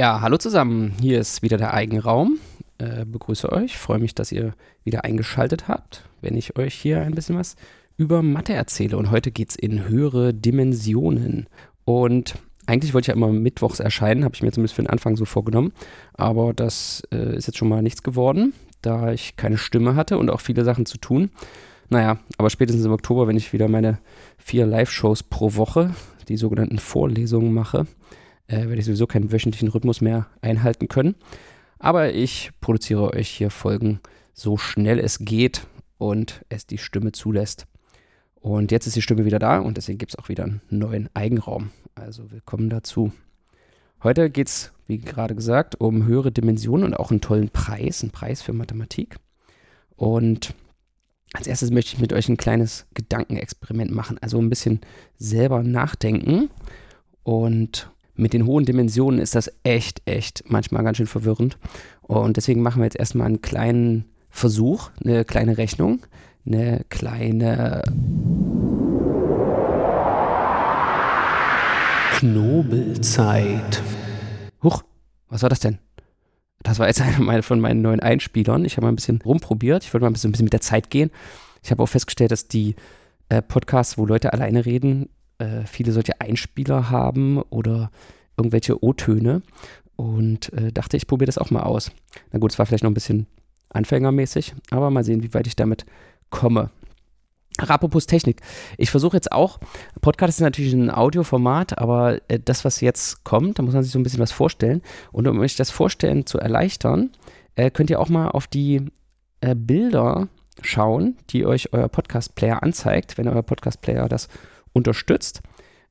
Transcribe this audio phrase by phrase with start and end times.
[0.00, 0.94] Ja, hallo zusammen.
[0.98, 2.38] Hier ist wieder der Eigenraum.
[2.78, 3.76] Äh, begrüße euch.
[3.76, 7.54] Freue mich, dass ihr wieder eingeschaltet habt, wenn ich euch hier ein bisschen was
[7.98, 8.96] über Mathe erzähle.
[8.96, 11.48] Und heute geht es in höhere Dimensionen.
[11.84, 15.16] Und eigentlich wollte ich ja immer mittwochs erscheinen, habe ich mir zumindest für den Anfang
[15.16, 15.74] so vorgenommen.
[16.14, 20.30] Aber das äh, ist jetzt schon mal nichts geworden, da ich keine Stimme hatte und
[20.30, 21.28] auch viele Sachen zu tun.
[21.90, 23.98] Naja, aber spätestens im Oktober, wenn ich wieder meine
[24.38, 25.94] vier Live-Shows pro Woche,
[26.28, 27.86] die sogenannten Vorlesungen mache,
[28.50, 31.14] äh, werde ich sowieso keinen wöchentlichen Rhythmus mehr einhalten können.
[31.78, 34.00] Aber ich produziere euch hier Folgen
[34.34, 35.66] so schnell es geht
[35.98, 37.66] und es die Stimme zulässt.
[38.34, 41.08] Und jetzt ist die Stimme wieder da und deswegen gibt es auch wieder einen neuen
[41.14, 41.70] Eigenraum.
[41.94, 43.12] Also willkommen dazu.
[44.02, 48.12] Heute geht es, wie gerade gesagt, um höhere Dimensionen und auch einen tollen Preis, einen
[48.12, 49.16] Preis für Mathematik.
[49.94, 50.54] Und
[51.34, 54.80] als erstes möchte ich mit euch ein kleines Gedankenexperiment machen, also ein bisschen
[55.18, 56.48] selber nachdenken.
[57.22, 61.58] Und mit den hohen Dimensionen ist das echt, echt manchmal ganz schön verwirrend.
[62.02, 66.00] Und deswegen machen wir jetzt erstmal einen kleinen Versuch, eine kleine Rechnung,
[66.46, 67.82] eine kleine
[72.12, 73.82] Knobelzeit.
[74.62, 74.82] Huch,
[75.28, 75.78] was war das denn?
[76.62, 78.64] Das war jetzt einer von meinen neuen Einspielern.
[78.64, 79.84] Ich habe mal ein bisschen rumprobiert.
[79.84, 81.10] Ich wollte mal ein bisschen, mit der Zeit gehen.
[81.62, 82.76] Ich habe auch festgestellt, dass die
[83.30, 85.08] äh, Podcasts, wo Leute alleine reden,
[85.40, 87.90] äh, viele solche Einspieler haben oder
[88.40, 89.42] irgendwelche O-Töne.
[89.96, 91.92] Und äh, dachte, ich probiere das auch mal aus.
[92.32, 93.26] Na gut, es war vielleicht noch ein bisschen
[93.68, 95.84] anfängermäßig, aber mal sehen, wie weit ich damit
[96.30, 96.70] komme.
[97.58, 98.40] Apropos Technik.
[98.78, 99.58] Ich versuche jetzt auch,
[100.00, 103.92] Podcast ist natürlich ein Audioformat, aber äh, das, was jetzt kommt, da muss man sich
[103.92, 104.80] so ein bisschen was vorstellen.
[105.12, 107.10] Und um euch das Vorstellen zu erleichtern,
[107.56, 108.86] äh, könnt ihr auch mal auf die
[109.42, 110.28] äh, Bilder
[110.62, 114.28] schauen, die euch euer Podcast-Player anzeigt, wenn euer Podcast-Player das
[114.72, 115.42] unterstützt.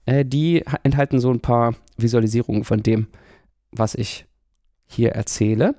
[0.10, 3.08] Äh, die enthalten so ein paar Visualisierungen von dem,
[3.72, 4.26] was ich
[4.88, 5.76] hier erzähle.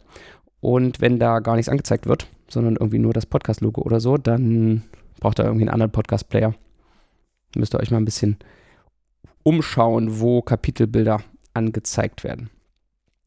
[0.61, 4.85] Und wenn da gar nichts angezeigt wird, sondern irgendwie nur das Podcast-Logo oder so, dann
[5.19, 6.55] braucht ihr irgendwie einen anderen Podcast-Player.
[7.57, 8.37] Müsst ihr euch mal ein bisschen
[9.43, 11.23] umschauen, wo Kapitelbilder
[11.55, 12.51] angezeigt werden.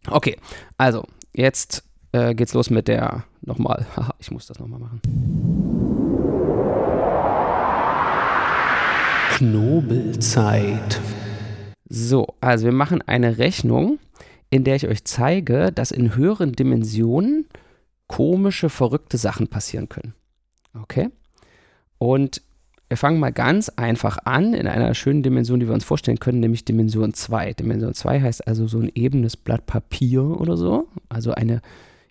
[0.08, 0.38] Okay,
[0.78, 1.04] also
[1.34, 3.86] jetzt äh, geht's los mit der nochmal.
[3.98, 5.63] Haha, ich muss das nochmal machen.
[9.44, 11.02] Knobelzeit.
[11.90, 14.00] So, also wir machen eine Rechnung,
[14.50, 17.48] in der ich euch zeige, dass in höheren Dimensionen
[18.08, 20.14] komische, verrückte Sachen passieren können.
[20.82, 21.10] Okay?
[21.98, 22.42] Und
[22.88, 26.40] wir fangen mal ganz einfach an in einer schönen Dimension, die wir uns vorstellen können,
[26.40, 27.52] nämlich Dimension 2.
[27.52, 31.62] Dimension 2 heißt also so ein ebenes Blatt Papier oder so, also eine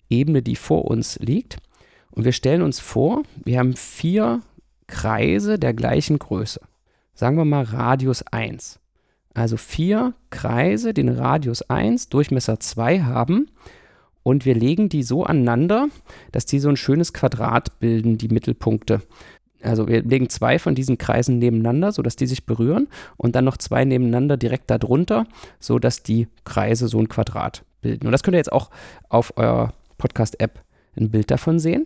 [0.07, 1.57] Ebene, die vor uns liegt.
[2.11, 4.41] Und wir stellen uns vor, wir haben vier
[4.85, 6.61] Kreise der gleichen Größe.
[7.13, 8.79] Sagen wir mal Radius 1.
[9.33, 13.49] Also vier Kreise, den Radius 1, Durchmesser 2 haben.
[14.23, 15.87] Und wir legen die so aneinander,
[16.31, 19.01] dass die so ein schönes Quadrat bilden, die Mittelpunkte.
[19.61, 22.87] Also wir legen zwei von diesen Kreisen nebeneinander, sodass die sich berühren
[23.17, 25.25] und dann noch zwei nebeneinander direkt darunter,
[25.59, 28.07] sodass die Kreise so ein Quadrat bilden.
[28.07, 28.71] Und das könnt ihr jetzt auch
[29.09, 30.61] auf eurer Podcast-App
[30.97, 31.85] ein Bild davon sehen.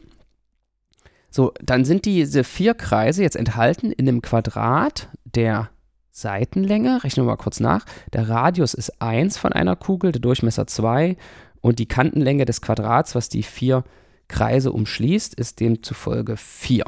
[1.30, 5.70] So, dann sind diese vier Kreise jetzt enthalten in einem Quadrat der
[6.12, 7.04] Seitenlänge.
[7.04, 7.86] Rechnen wir mal kurz nach.
[8.14, 11.16] Der Radius ist 1 von einer Kugel, der Durchmesser 2
[11.62, 13.84] und die Kantenlänge des Quadrats, was die vier
[14.28, 16.86] Kreise umschließt, ist demzufolge 4.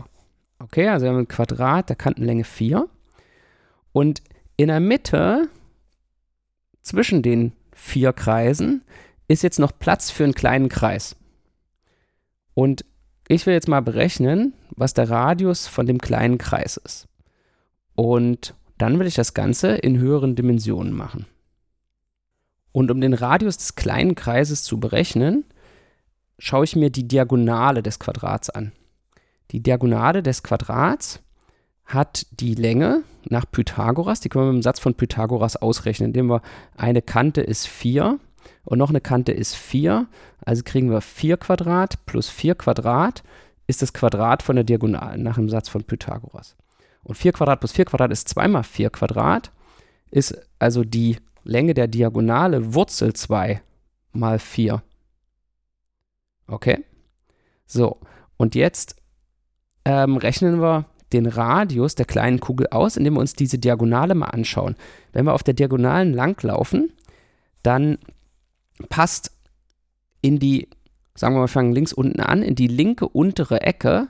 [0.59, 2.87] Okay, also wir haben ein Quadrat der Kantenlänge 4.
[3.91, 4.21] Und
[4.57, 5.47] in der Mitte
[6.81, 8.83] zwischen den vier Kreisen
[9.27, 11.15] ist jetzt noch Platz für einen kleinen Kreis.
[12.53, 12.83] Und
[13.29, 17.07] ich will jetzt mal berechnen, was der Radius von dem kleinen Kreis ist.
[17.95, 21.27] Und dann will ich das Ganze in höheren Dimensionen machen.
[22.71, 25.45] Und um den Radius des kleinen Kreises zu berechnen,
[26.39, 28.71] schaue ich mir die Diagonale des Quadrats an.
[29.51, 31.21] Die Diagonale des Quadrats
[31.85, 36.27] hat die Länge nach Pythagoras, die können wir mit dem Satz von Pythagoras ausrechnen, indem
[36.27, 36.41] wir
[36.77, 38.19] eine Kante ist 4
[38.63, 40.07] und noch eine Kante ist 4,
[40.45, 43.23] also kriegen wir 4 Quadrat plus 4 Quadrat
[43.67, 46.55] ist das Quadrat von der Diagonalen nach dem Satz von Pythagoras.
[47.03, 49.51] Und 4 Quadrat plus 4 Quadrat ist 2 mal 4 Quadrat,
[50.11, 53.61] ist also die Länge der Diagonale Wurzel 2
[54.11, 54.81] mal 4.
[56.47, 56.83] Okay?
[57.65, 57.99] So,
[58.37, 58.95] und jetzt
[59.85, 64.27] ähm, rechnen wir den Radius der kleinen Kugel aus, indem wir uns diese Diagonale mal
[64.27, 64.75] anschauen.
[65.13, 66.91] Wenn wir auf der Diagonalen langlaufen,
[67.63, 67.97] dann
[68.87, 69.31] passt
[70.21, 70.69] in die,
[71.15, 74.09] sagen wir mal, fangen links unten an, in die linke untere Ecke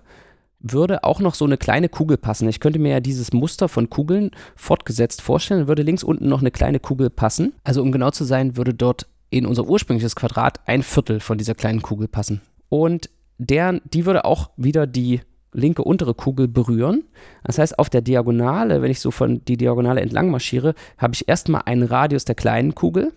[0.59, 2.49] würde auch noch so eine kleine Kugel passen.
[2.49, 6.51] Ich könnte mir ja dieses Muster von Kugeln fortgesetzt vorstellen, würde links unten noch eine
[6.51, 7.53] kleine Kugel passen.
[7.63, 11.55] Also um genau zu sein, würde dort in unser ursprüngliches Quadrat ein Viertel von dieser
[11.55, 12.41] kleinen Kugel passen.
[12.67, 15.21] Und der, die würde auch wieder die
[15.53, 17.05] linke untere Kugel berühren.
[17.43, 21.27] Das heißt, auf der Diagonale, wenn ich so von die Diagonale entlang marschiere, habe ich
[21.27, 23.13] erstmal einen Radius der kleinen Kugel,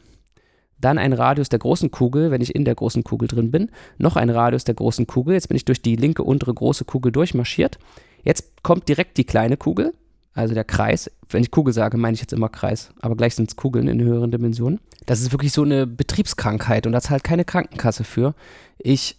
[0.85, 4.17] dann einen Radius der großen Kugel, wenn ich in der großen Kugel drin bin, noch
[4.17, 5.35] einen Radius der großen Kugel.
[5.35, 7.79] Jetzt bin ich durch die linke untere große Kugel durchmarschiert.
[8.23, 9.95] Jetzt kommt direkt die kleine Kugel,
[10.35, 11.11] also der Kreis.
[11.29, 14.01] Wenn ich Kugel sage, meine ich jetzt immer Kreis, aber gleich sind es Kugeln in
[14.01, 14.81] höheren Dimensionen.
[15.07, 18.35] Das ist wirklich so eine Betriebskrankheit und da zahlt keine Krankenkasse für.
[18.79, 19.19] Ich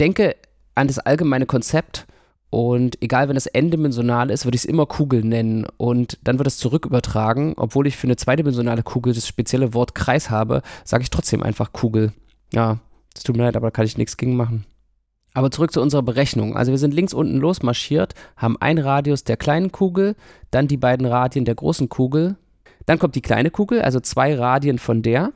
[0.00, 0.36] denke
[0.74, 2.06] an das allgemeine Konzept
[2.54, 5.66] und egal, wenn es n-dimensional ist, würde ich es immer Kugel nennen.
[5.76, 7.54] Und dann wird es zurück übertragen.
[7.56, 11.72] Obwohl ich für eine zweidimensionale Kugel das spezielle Wort Kreis habe, sage ich trotzdem einfach
[11.72, 12.12] Kugel.
[12.52, 12.78] Ja,
[13.12, 14.66] das tut mir leid, aber da kann ich nichts gegen machen.
[15.32, 16.56] Aber zurück zu unserer Berechnung.
[16.56, 20.14] Also wir sind links unten losmarschiert, haben einen Radius der kleinen Kugel,
[20.52, 22.36] dann die beiden Radien der großen Kugel.
[22.86, 25.32] Dann kommt die kleine Kugel, also zwei Radien von der.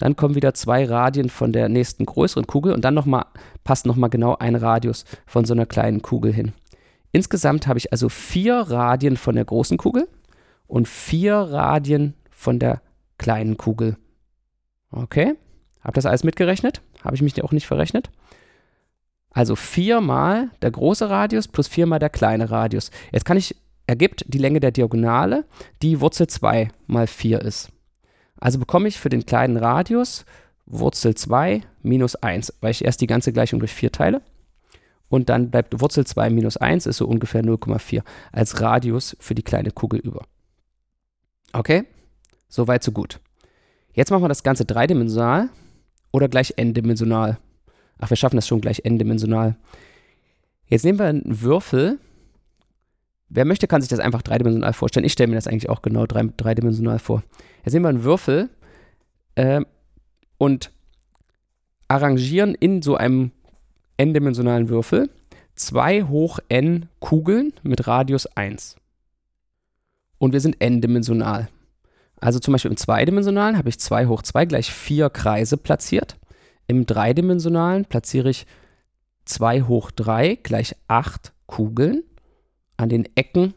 [0.00, 3.26] Dann kommen wieder zwei Radien von der nächsten größeren Kugel und dann noch mal,
[3.64, 6.52] passt nochmal genau ein Radius von so einer kleinen Kugel hin.
[7.12, 10.08] Insgesamt habe ich also vier Radien von der großen Kugel
[10.66, 12.80] und vier Radien von der
[13.18, 13.98] kleinen Kugel.
[14.90, 15.34] Okay,
[15.82, 16.80] habe das alles mitgerechnet?
[17.04, 18.10] Habe ich mich auch nicht verrechnet?
[19.32, 22.90] Also viermal der große Radius plus viermal der kleine Radius.
[23.12, 23.54] Jetzt kann ich,
[23.86, 25.44] ergibt die Länge der Diagonale,
[25.82, 27.70] die Wurzel 2 mal 4 ist.
[28.40, 30.24] Also bekomme ich für den kleinen Radius
[30.66, 34.22] Wurzel 2 minus 1, weil ich erst die ganze Gleichung durch 4 teile
[35.10, 38.02] und dann bleibt Wurzel 2 minus 1 ist so ungefähr 0,4
[38.32, 40.24] als Radius für die kleine Kugel über.
[41.52, 41.84] Okay,
[42.48, 43.20] soweit so gut.
[43.92, 45.50] Jetzt machen wir das Ganze dreidimensional
[46.12, 47.38] oder gleich n-dimensional.
[47.98, 49.56] Ach, wir schaffen das schon gleich n-dimensional.
[50.66, 51.98] Jetzt nehmen wir einen Würfel.
[53.32, 55.06] Wer möchte, kann sich das einfach dreidimensional vorstellen.
[55.06, 57.22] Ich stelle mir das eigentlich auch genau dreidimensional vor.
[57.64, 58.50] Jetzt nehmen wir einen Würfel
[59.36, 59.60] äh,
[60.36, 60.72] und
[61.86, 63.30] arrangieren in so einem
[63.96, 65.10] n-dimensionalen Würfel
[65.54, 68.76] 2 hoch n Kugeln mit Radius 1.
[70.18, 71.48] Und wir sind n-dimensional.
[72.16, 76.18] Also zum Beispiel im zweidimensionalen habe ich 2 hoch 2 gleich 4 Kreise platziert.
[76.66, 78.46] Im dreidimensionalen platziere ich
[79.24, 82.02] 2 hoch 3 gleich 8 Kugeln
[82.80, 83.54] an den Ecken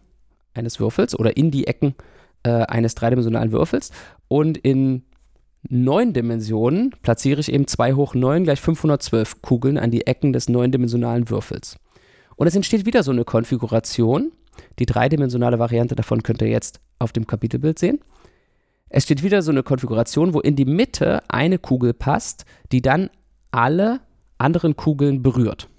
[0.54, 1.96] eines Würfels oder in die Ecken
[2.44, 3.92] äh, eines dreidimensionalen Würfels.
[4.28, 5.04] Und in
[5.70, 10.50] neun Dimensionen platziere ich eben 2 hoch 9 gleich 512 Kugeln an die Ecken des
[10.50, 11.78] neundimensionalen Würfels.
[12.36, 14.32] Und es entsteht wieder so eine Konfiguration.
[14.80, 18.00] Die dreidimensionale Variante davon könnt ihr jetzt auf dem Kapitelbild sehen.
[18.90, 23.10] Es steht wieder so eine Konfiguration, wo in die Mitte eine Kugel passt, die dann
[23.50, 24.02] alle
[24.38, 25.70] anderen Kugeln berührt.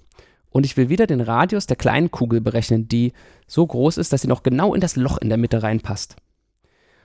[0.55, 3.11] Und ich will wieder den Radius der kleinen Kugel berechnen, die
[3.45, 6.15] so groß ist, dass sie noch genau in das Loch in der Mitte reinpasst.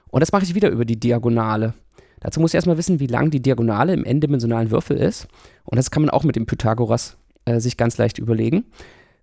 [0.06, 1.74] Und das mache ich wieder über die Diagonale.
[2.20, 5.26] Dazu muss ich erstmal wissen, wie lang die Diagonale im n-dimensionalen Würfel ist.
[5.64, 8.66] Und das kann man auch mit dem Pythagoras äh, sich ganz leicht überlegen.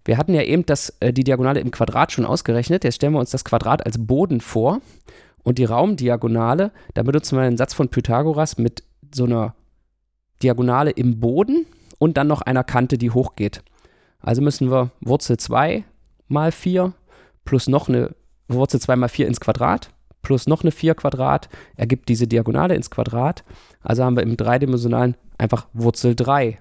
[0.03, 2.83] Wir hatten ja eben das, äh, die Diagonale im Quadrat schon ausgerechnet.
[2.83, 4.81] Jetzt stellen wir uns das Quadrat als Boden vor.
[5.41, 8.83] Und die Raumdiagonale, da benutzen wir einen Satz von Pythagoras mit
[9.15, 9.55] so einer
[10.43, 11.65] Diagonale im Boden
[11.97, 13.63] und dann noch einer Kante, die hochgeht.
[14.19, 15.83] Also müssen wir Wurzel 2
[16.27, 16.93] mal 4
[17.45, 18.15] plus noch eine
[18.47, 19.91] Wurzel 2 mal 4 ins Quadrat
[20.27, 21.47] plus noch eine 4 Quadrat
[21.77, 23.45] ergibt diese Diagonale ins Quadrat.
[23.81, 26.59] Also haben wir im dreidimensionalen einfach Wurzel 3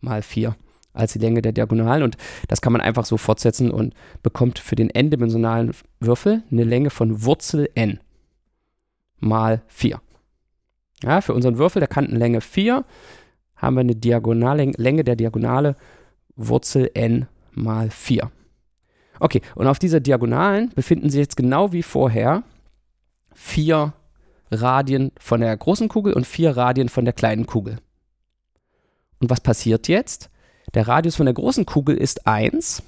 [0.00, 0.54] mal 4
[0.92, 4.76] als die Länge der Diagonalen und das kann man einfach so fortsetzen und bekommt für
[4.76, 8.00] den n-dimensionalen Würfel eine Länge von Wurzel n
[9.18, 9.98] mal 4.
[11.02, 12.84] Ja, für unseren Würfel der Kantenlänge 4
[13.56, 15.76] haben wir eine Diagonallänge der Diagonale
[16.36, 18.30] Wurzel n mal 4.
[19.18, 22.42] Okay, und auf dieser Diagonalen befinden sich jetzt genau wie vorher
[23.34, 23.94] vier
[24.50, 27.78] Radien von der großen Kugel und vier Radien von der kleinen Kugel.
[29.20, 30.30] Und was passiert jetzt?
[30.74, 32.82] Der Radius von der großen Kugel ist 1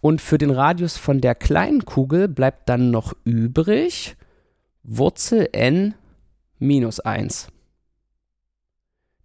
[0.00, 4.16] und für den Radius von der kleinen Kugel bleibt dann noch übrig
[4.82, 5.94] Wurzel n
[6.58, 7.48] minus 1.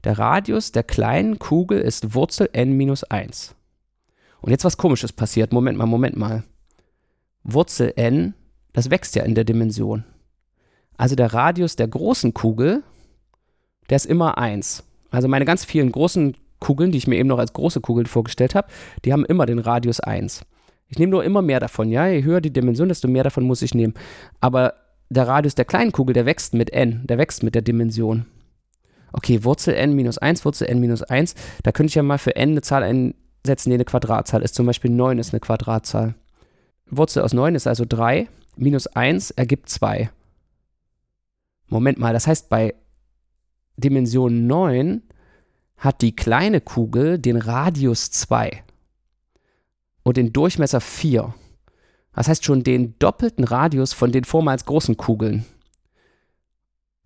[0.03, 3.55] Der Radius der kleinen Kugel ist Wurzel n minus 1.
[4.41, 5.53] Und jetzt was komisches passiert.
[5.53, 6.43] Moment mal, Moment mal.
[7.43, 8.33] Wurzel n,
[8.74, 10.03] das wächst ja in der Dimension.
[10.98, 12.83] Also der Radius der großen Kugel,
[13.89, 14.83] der ist immer 1.
[15.10, 18.55] Also meine ganz vielen großen Kugeln, die ich mir eben noch als große Kugeln vorgestellt
[18.55, 18.67] habe,
[19.05, 20.41] die haben immer den Radius 1.
[20.88, 22.07] Ich nehme nur immer mehr davon, ja.
[22.07, 23.93] Je höher die Dimension, desto mehr davon muss ich nehmen.
[24.41, 24.74] Aber
[25.10, 28.25] der Radius der kleinen Kugel, der wächst mit n, der wächst mit der Dimension.
[29.13, 32.36] Okay, Wurzel n minus 1, Wurzel n minus 1, da könnte ich ja mal für
[32.36, 34.55] n eine Zahl einsetzen, die eine Quadratzahl ist.
[34.55, 36.15] Zum Beispiel 9 ist eine Quadratzahl.
[36.88, 40.10] Wurzel aus 9 ist also 3, minus 1 ergibt 2.
[41.67, 42.74] Moment mal, das heißt, bei
[43.77, 45.03] Dimension 9
[45.77, 48.63] hat die kleine Kugel den Radius 2
[50.03, 51.34] und den Durchmesser 4.
[52.15, 55.46] Das heißt schon den doppelten Radius von den vormals großen Kugeln.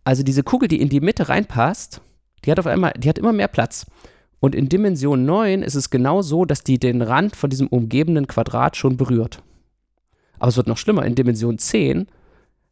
[0.07, 1.99] Also diese Kugel, die in die Mitte reinpasst,
[2.45, 3.85] die hat auf einmal, die hat immer mehr Platz.
[4.39, 8.25] Und in Dimension 9 ist es genau so, dass die den Rand von diesem umgebenden
[8.25, 9.43] Quadrat schon berührt.
[10.39, 11.03] Aber es wird noch schlimmer.
[11.03, 12.07] In Dimension 10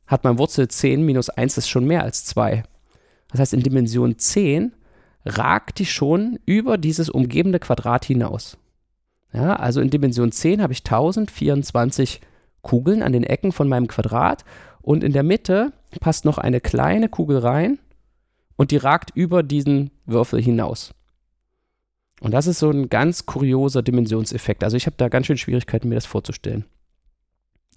[0.08, 2.64] hat man Wurzel 10 minus 1 ist schon mehr als 2.
[3.28, 4.72] Das heißt, in Dimension 10
[5.26, 8.58] ragt die schon über dieses umgebende Quadrat hinaus.
[9.34, 12.22] Ja, also in Dimension 10 habe ich 1024
[12.62, 14.46] Kugeln an den Ecken von meinem Quadrat
[14.86, 17.80] und in der Mitte passt noch eine kleine Kugel rein
[18.56, 20.94] und die ragt über diesen Würfel hinaus.
[22.22, 24.64] Und das ist so ein ganz kurioser Dimensionseffekt.
[24.64, 26.66] Also ich habe da ganz schön Schwierigkeiten, mir das vorzustellen.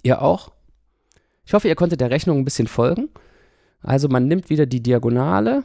[0.02, 0.52] Ihr auch?
[1.46, 3.08] Ich hoffe, ihr konntet der Rechnung ein bisschen folgen.
[3.80, 5.64] Also man nimmt wieder die Diagonale,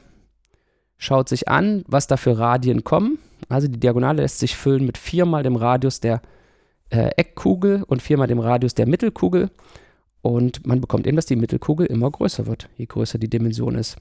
[0.98, 3.20] schaut sich an, was da für Radien kommen.
[3.50, 6.22] Also die Diagonale lässt sich füllen mit viermal dem Radius der
[6.90, 9.52] äh, Eckkugel und viermal dem Radius der Mittelkugel.
[10.24, 13.98] Und man bekommt eben, dass die Mittelkugel immer größer wird, je größer die Dimension ist.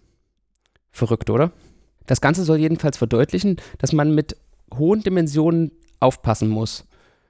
[0.93, 1.51] Verrückt, oder?
[2.07, 4.37] Das Ganze soll jedenfalls verdeutlichen, dass man mit
[4.73, 6.87] hohen Dimensionen aufpassen muss.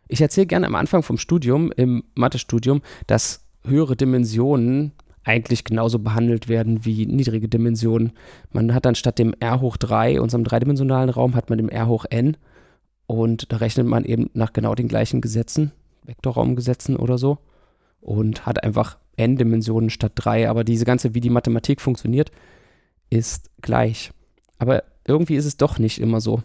[0.08, 4.92] Ich erzähle gerne am Anfang vom Studium, im Mathestudium, dass höhere Dimensionen
[5.24, 8.12] eigentlich genauso behandelt werden wie niedrige Dimensionen.
[8.50, 11.86] Man hat dann statt dem R hoch 3, unserem dreidimensionalen Raum, hat man dem R
[11.86, 12.36] hoch n
[13.06, 15.72] und da rechnet man eben nach genau den gleichen Gesetzen,
[16.04, 17.38] Vektorraumgesetzen oder so
[18.02, 22.30] und hat einfach n Dimensionen statt 3, aber diese ganze, wie die Mathematik funktioniert,
[23.08, 24.10] ist gleich.
[24.58, 26.42] Aber irgendwie ist es doch nicht immer so.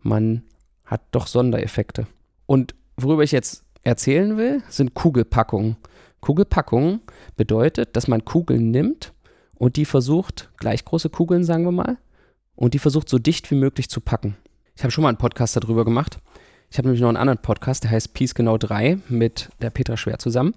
[0.00, 0.42] Man
[0.84, 2.06] hat doch Sondereffekte.
[2.46, 5.76] Und worüber ich jetzt erzählen will, sind Kugelpackungen.
[6.20, 7.00] Kugelpackungen
[7.36, 9.12] bedeutet, dass man Kugeln nimmt
[9.54, 11.98] und die versucht, gleich große Kugeln, sagen wir mal,
[12.54, 14.36] und die versucht so dicht wie möglich zu packen.
[14.76, 16.18] Ich habe schon mal einen Podcast darüber gemacht.
[16.72, 19.98] Ich habe nämlich noch einen anderen Podcast, der heißt Peace Genau 3 mit der Petra
[19.98, 20.54] Schwer zusammen.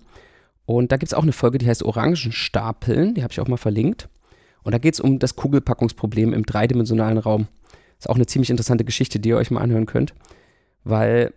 [0.66, 3.58] Und da gibt es auch eine Folge, die heißt Orangenstapeln, die habe ich auch mal
[3.58, 4.08] verlinkt.
[4.64, 7.50] Und da geht es um das Kugelpackungsproblem im dreidimensionalen Raum.
[8.00, 10.14] Ist auch eine ziemlich interessante Geschichte, die ihr euch mal anhören könnt,
[10.86, 11.34] weil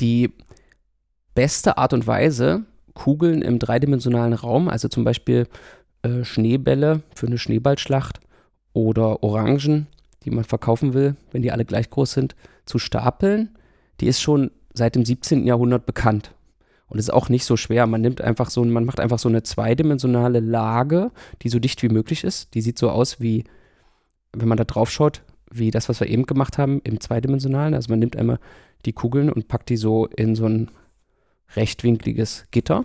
[0.00, 0.32] die
[1.36, 5.46] beste Art und Weise, Kugeln im dreidimensionalen Raum, also zum Beispiel
[6.02, 8.18] äh, Schneebälle für eine Schneeballschlacht
[8.72, 9.86] oder Orangen,
[10.24, 12.34] die man verkaufen will, wenn die alle gleich groß sind,
[12.66, 13.50] zu stapeln,
[14.00, 15.46] die ist schon seit dem 17.
[15.46, 16.34] Jahrhundert bekannt.
[16.88, 17.86] Und ist auch nicht so schwer.
[17.86, 21.88] Man nimmt einfach so, man macht einfach so eine zweidimensionale Lage, die so dicht wie
[21.88, 22.52] möglich ist.
[22.54, 23.44] Die sieht so aus wie,
[24.32, 27.74] wenn man da drauf schaut, wie das, was wir eben gemacht haben im zweidimensionalen.
[27.74, 28.40] Also man nimmt einmal
[28.86, 30.68] die Kugeln und packt die so in so ein
[31.54, 32.84] rechtwinkliges Gitter.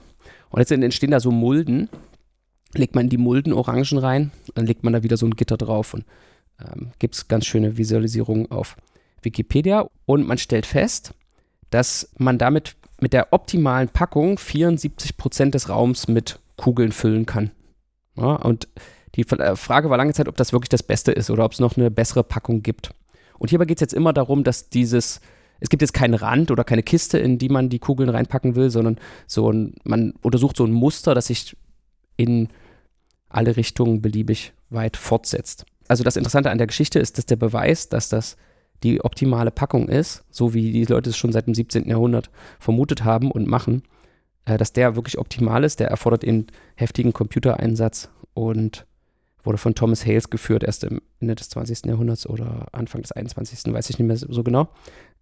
[0.50, 1.90] Und jetzt entstehen da so Mulden.
[2.76, 5.94] Legt man die Mulden Orangen rein, dann legt man da wieder so ein Gitter drauf
[5.94, 6.04] und
[6.60, 8.76] ähm, gibt es ganz schöne Visualisierungen auf
[9.26, 9.90] Wikipedia.
[10.06, 11.14] Und man stellt fest,
[11.70, 17.52] dass man damit mit der optimalen Packung 74 Prozent des Raums mit Kugeln füllen kann.
[18.16, 18.68] Ja, und
[19.16, 21.60] die äh, Frage war lange Zeit, ob das wirklich das Beste ist oder ob es
[21.60, 22.92] noch eine bessere Packung gibt.
[23.38, 25.20] Und hierbei geht es jetzt immer darum, dass dieses
[25.60, 28.70] es gibt jetzt keinen Rand oder keine Kiste, in die man die Kugeln reinpacken will,
[28.70, 31.56] sondern so ein, man untersucht so ein Muster, das sich
[32.18, 32.50] in
[33.30, 35.66] alle Richtungen beliebig weit fortsetzt.
[35.88, 38.38] Also das Interessante an der Geschichte ist, dass der Beweis, dass das
[38.86, 41.90] die optimale Packung ist, so wie die Leute es schon seit dem 17.
[41.90, 43.84] Jahrhundert vermutet haben und machen,
[44.46, 45.80] äh, dass der wirklich optimal ist.
[45.80, 48.86] Der erfordert eben heftigen Computereinsatz und
[49.44, 51.86] wurde von Thomas Hales geführt, erst im Ende des 20.
[51.86, 53.74] Jahrhunderts oder Anfang des 21.
[53.74, 54.70] weiß ich nicht mehr so genau.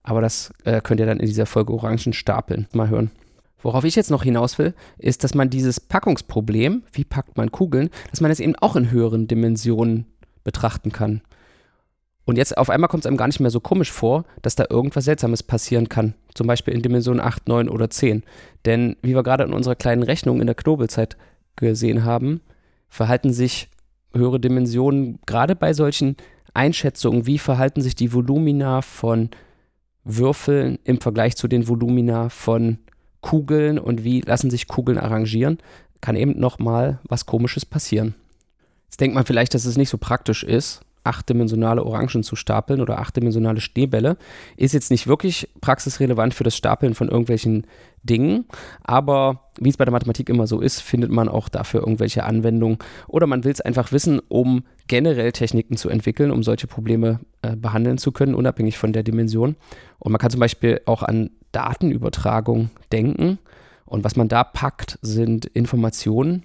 [0.03, 3.11] Aber das äh, könnt ihr dann in dieser Folge Orangen stapeln mal hören.
[3.61, 7.89] Worauf ich jetzt noch hinaus will, ist, dass man dieses Packungsproblem, wie packt man Kugeln,
[8.11, 10.05] dass man es eben auch in höheren Dimensionen
[10.43, 11.21] betrachten kann.
[12.25, 14.65] Und jetzt auf einmal kommt es einem gar nicht mehr so komisch vor, dass da
[14.69, 16.13] irgendwas Seltsames passieren kann.
[16.33, 18.23] Zum Beispiel in Dimension 8, 9 oder 10.
[18.65, 21.17] Denn wie wir gerade in unserer kleinen Rechnung in der Knobelzeit
[21.55, 22.41] gesehen haben,
[22.87, 23.69] verhalten sich
[24.13, 26.15] höhere Dimensionen gerade bei solchen
[26.53, 29.29] Einschätzungen, wie verhalten sich die Volumina von
[30.03, 32.77] Würfeln im Vergleich zu den Volumina von
[33.21, 35.57] Kugeln und wie lassen sich Kugeln arrangieren,
[36.01, 38.13] kann eben nochmal was Komisches passieren.
[38.85, 42.99] Jetzt denkt man vielleicht, dass es nicht so praktisch ist, achtdimensionale Orangen zu stapeln oder
[42.99, 44.17] achtdimensionale Schneebälle.
[44.57, 47.67] Ist jetzt nicht wirklich praxisrelevant für das Stapeln von irgendwelchen
[48.03, 48.45] Dingen,
[48.83, 52.77] aber wie es bei der Mathematik immer so ist, findet man auch dafür irgendwelche Anwendungen
[53.07, 57.55] oder man will es einfach wissen, um generell Techniken zu entwickeln, um solche Probleme äh,
[57.55, 59.55] behandeln zu können, unabhängig von der Dimension.
[59.99, 63.39] Und man kann zum Beispiel auch an Datenübertragung denken
[63.85, 66.43] und was man da packt, sind Informationen,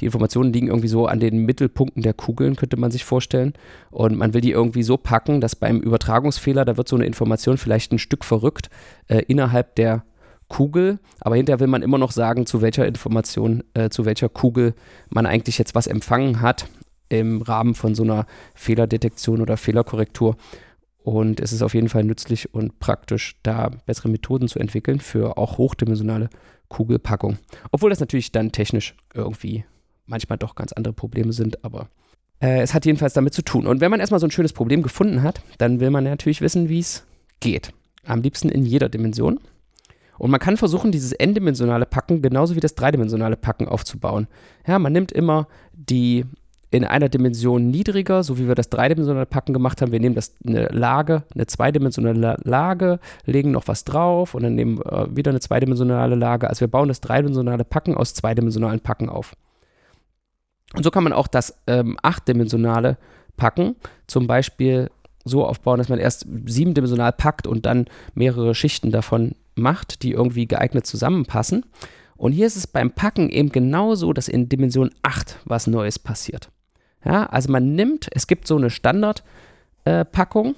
[0.00, 3.54] Die Informationen liegen irgendwie so an den Mittelpunkten der Kugeln, könnte man sich vorstellen.
[3.90, 7.58] Und man will die irgendwie so packen, dass beim Übertragungsfehler, da wird so eine Information
[7.58, 8.70] vielleicht ein Stück verrückt
[9.08, 10.04] äh, innerhalb der
[10.48, 14.74] Kugel, aber hinterher will man immer noch sagen, zu welcher Information, äh, zu welcher Kugel
[15.10, 16.68] man eigentlich jetzt was empfangen hat
[17.10, 20.36] im Rahmen von so einer Fehlerdetektion oder Fehlerkorrektur.
[20.98, 25.38] Und es ist auf jeden Fall nützlich und praktisch, da bessere Methoden zu entwickeln für
[25.38, 26.28] auch hochdimensionale
[26.68, 27.38] Kugelpackung.
[27.70, 29.64] Obwohl das natürlich dann technisch irgendwie
[30.08, 31.88] manchmal doch ganz andere Probleme sind, aber
[32.40, 33.66] äh, es hat jedenfalls damit zu tun.
[33.66, 36.68] Und wenn man erstmal so ein schönes Problem gefunden hat, dann will man natürlich wissen,
[36.68, 37.06] wie es
[37.40, 37.72] geht.
[38.04, 39.38] Am liebsten in jeder Dimension.
[40.18, 44.26] Und man kann versuchen, dieses n-dimensionale Packen genauso wie das dreidimensionale Packen aufzubauen.
[44.66, 46.24] Ja, man nimmt immer die
[46.70, 49.92] in einer Dimension niedriger, so wie wir das dreidimensionale Packen gemacht haben.
[49.92, 54.78] Wir nehmen das eine Lage, eine zweidimensionale Lage, legen noch was drauf und dann nehmen
[54.78, 56.48] wir wieder eine zweidimensionale Lage.
[56.48, 59.34] Also wir bauen das dreidimensionale Packen aus zweidimensionalen Packen auf.
[60.74, 62.98] Und so kann man auch das ähm, achtdimensionale
[63.36, 64.90] Packen zum Beispiel
[65.24, 70.46] so aufbauen, dass man erst siebendimensional packt und dann mehrere Schichten davon macht, die irgendwie
[70.46, 71.66] geeignet zusammenpassen.
[72.16, 76.50] Und hier ist es beim Packen eben genauso, dass in Dimension 8 was Neues passiert.
[77.04, 80.54] Ja, also man nimmt, es gibt so eine Standardpackung, äh,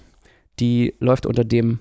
[0.58, 1.80] die läuft unter dem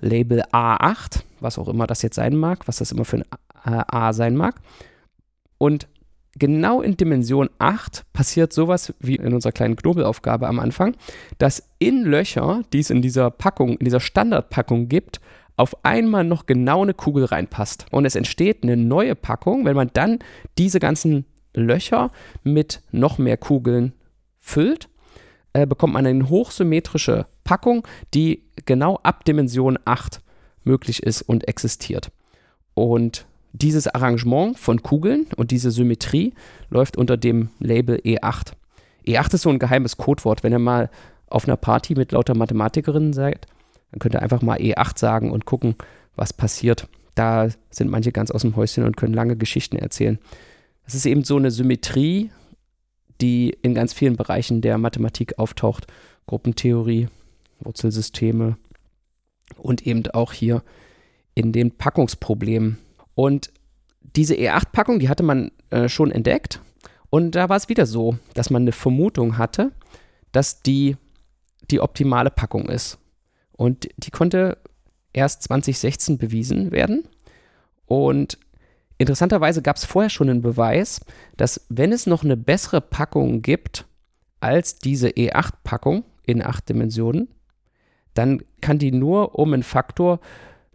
[0.00, 3.24] Label A8, was auch immer das jetzt sein mag, was das immer für ein
[3.64, 4.56] äh, A sein mag.
[5.58, 5.86] Und
[6.38, 10.96] genau in Dimension 8 passiert sowas wie in unserer kleinen Knobelaufgabe am Anfang,
[11.38, 15.20] dass in Löcher, die es in dieser Packung, in dieser Standardpackung gibt,
[15.56, 17.86] auf einmal noch genau eine Kugel reinpasst.
[17.90, 20.18] Und es entsteht eine neue Packung, wenn man dann
[20.58, 22.10] diese ganzen Löcher
[22.42, 23.92] mit noch mehr Kugeln
[24.38, 24.88] füllt,
[25.52, 30.20] äh, bekommt man eine hochsymmetrische Packung, die genau ab Dimension 8
[30.64, 32.10] möglich ist und existiert.
[32.74, 36.32] Und dieses Arrangement von Kugeln und diese Symmetrie
[36.70, 38.52] läuft unter dem Label E8.
[39.06, 40.42] E8 ist so ein geheimes Codewort.
[40.42, 40.90] Wenn ihr mal
[41.28, 43.46] auf einer Party mit lauter Mathematikerinnen seid,
[43.90, 45.76] dann könnt ihr einfach mal E8 sagen und gucken,
[46.16, 46.88] was passiert.
[47.14, 50.18] Da sind manche ganz aus dem Häuschen und können lange Geschichten erzählen.
[50.84, 52.30] Das ist eben so eine Symmetrie,
[53.20, 55.86] die in ganz vielen Bereichen der Mathematik auftaucht.
[56.26, 57.08] Gruppentheorie,
[57.60, 58.56] Wurzelsysteme
[59.58, 60.62] und eben auch hier
[61.34, 62.78] in den Packungsproblemen.
[63.14, 63.52] Und
[64.16, 66.60] diese E8-Packung, die hatte man äh, schon entdeckt.
[67.10, 69.72] Und da war es wieder so, dass man eine Vermutung hatte,
[70.32, 70.96] dass die
[71.70, 72.98] die optimale Packung ist.
[73.52, 74.58] Und die konnte
[75.12, 77.04] erst 2016 bewiesen werden.
[77.86, 78.38] Und
[78.98, 81.00] interessanterweise gab es vorher schon einen Beweis,
[81.36, 83.86] dass wenn es noch eine bessere Packung gibt
[84.40, 87.28] als diese E8-Packung in acht Dimensionen,
[88.14, 90.20] dann kann die nur um einen Faktor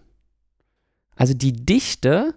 [1.15, 2.33] Also die Dichte,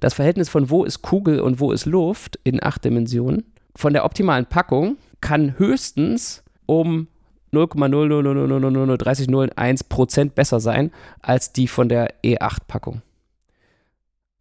[0.00, 3.44] das Verhältnis von wo ist Kugel und wo ist Luft in acht Dimensionen,
[3.76, 7.08] von der optimalen Packung kann höchstens um
[7.52, 13.02] 0,0003001 Prozent besser sein als die von der E8-Packung.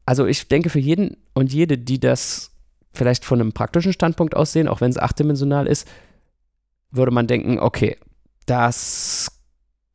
[0.05, 2.51] Also ich denke für jeden und jede, die das
[2.93, 5.87] vielleicht von einem praktischen Standpunkt aus sehen, auch wenn es achtdimensional ist,
[6.91, 7.97] würde man denken, okay,
[8.45, 9.31] das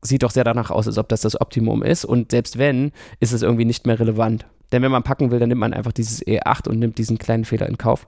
[0.02, 2.04] sieht doch sehr danach aus, als ob das das Optimum ist.
[2.04, 4.46] Und selbst wenn, ist es irgendwie nicht mehr relevant.
[4.72, 7.44] Denn wenn man packen will, dann nimmt man einfach dieses E8 und nimmt diesen kleinen
[7.44, 8.06] Fehler in Kauf.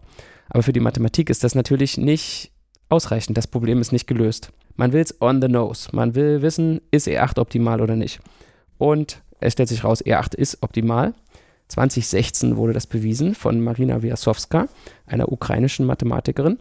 [0.49, 2.53] Aber für die Mathematik ist das natürlich nicht
[2.89, 3.37] ausreichend.
[3.39, 4.53] Das Problem ist nicht gelöst.
[4.77, 5.89] Man will es on the nose.
[5.93, 8.21] Man will wissen, ist E8 optimal oder nicht.
[8.79, 11.15] Und es stellt sich raus, E8 ist optimal.
[11.71, 14.69] 2016 wurde das bewiesen von Marina Wiasowska,
[15.07, 16.59] einer ukrainischen Mathematikerin.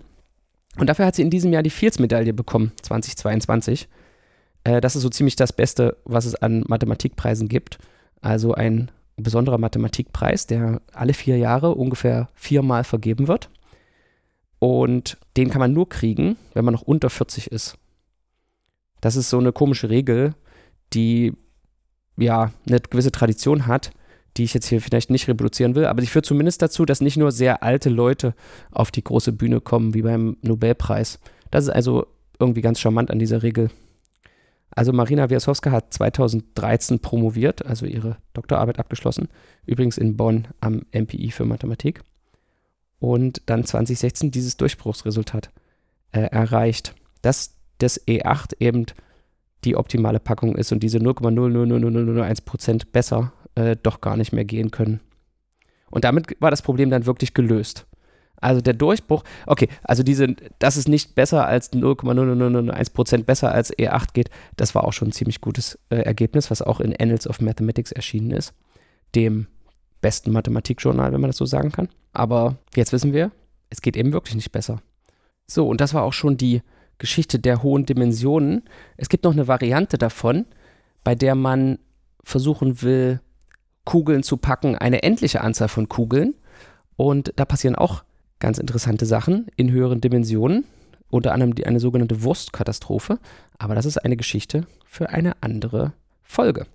[0.78, 3.90] Und dafür hat sie in diesem Jahr die Fields-Medaille bekommen, 2022.
[4.64, 7.80] Äh, das ist so ziemlich das Beste, was es an Mathematikpreisen gibt.
[8.22, 13.50] Also ein besonderer Mathematikpreis, der alle vier Jahre ungefähr viermal vergeben wird.
[14.60, 17.78] Und den kann man nur kriegen, wenn man noch unter 40 ist.
[19.02, 20.36] Das ist so eine komische Regel,
[20.94, 21.34] die
[22.18, 23.92] ja eine gewisse Tradition hat,
[24.40, 27.18] die ich jetzt hier vielleicht nicht reproduzieren will, aber sie führt zumindest dazu, dass nicht
[27.18, 28.34] nur sehr alte Leute
[28.72, 31.20] auf die große Bühne kommen, wie beim Nobelpreis.
[31.52, 32.08] Das ist also
[32.40, 33.70] irgendwie ganz charmant an dieser Regel.
[34.72, 39.28] Also Marina Wiasowska hat 2013 promoviert, also ihre Doktorarbeit abgeschlossen,
[39.66, 42.02] übrigens in Bonn am MPI für Mathematik.
[43.00, 45.50] Und dann 2016 dieses Durchbruchsresultat
[46.12, 48.86] äh, erreicht, dass das E8 eben
[49.66, 55.02] die optimale Packung ist und diese 0,00001% besser äh, doch gar nicht mehr gehen können.
[55.92, 57.88] Und damit war das Problem dann wirklich gelöst.
[58.42, 64.14] Also der Durchbruch, okay, also diese, dass es nicht besser als 0,0001% besser als E8
[64.14, 67.42] geht, das war auch schon ein ziemlich gutes äh, Ergebnis, was auch in Annals of
[67.42, 68.54] Mathematics erschienen ist,
[69.16, 69.48] dem
[70.02, 71.90] besten Mathematikjournal, wenn man das so sagen kann.
[72.14, 73.32] Aber jetzt wissen wir,
[73.70, 74.82] es geht eben wirklich nicht besser.
[75.46, 76.62] So, und das war auch schon die
[76.98, 78.64] Geschichte der hohen Dimensionen.
[78.96, 80.46] Es gibt noch eine Variante davon,
[81.04, 81.80] bei der man
[82.24, 83.20] versuchen will,
[83.86, 86.36] Kugeln zu packen, eine endliche Anzahl von Kugeln.
[86.96, 88.04] Und da passieren auch
[88.40, 90.66] ganz interessante Sachen in höheren Dimensionen,
[91.10, 93.20] unter anderem die, eine sogenannte Wurstkatastrophe.
[93.58, 96.66] Aber das ist eine Geschichte für eine andere Folge.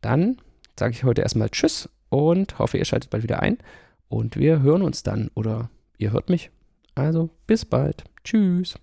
[0.00, 0.38] Dann
[0.78, 3.58] sage ich heute erstmal Tschüss und hoffe, ihr schaltet bald wieder ein.
[4.08, 6.50] Und wir hören uns dann oder ihr hört mich.
[6.94, 8.04] Also bis bald.
[8.24, 8.74] Tschüss.